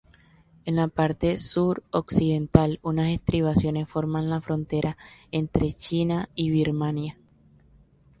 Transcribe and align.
En 0.65 0.77
la 0.77 0.87
parte 0.87 1.37
sur-occidental 1.37 2.79
unas 2.81 3.09
estribaciones 3.09 3.87
forman 3.87 4.31
la 4.31 4.41
frontera 4.41 4.97
entre 5.31 5.71
China 5.73 6.27
y 6.33 6.49
Birmania. 6.49 7.19